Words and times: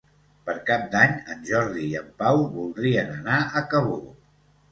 Per 0.45 0.53
Cap 0.69 0.85
d'Any 0.93 1.11
en 1.33 1.43
Jordi 1.49 1.83
i 1.89 1.93
en 2.01 2.09
Pau 2.23 2.41
voldrien 2.55 3.11
anar 3.17 3.37
a 3.41 3.63
Cabó. 3.75 4.01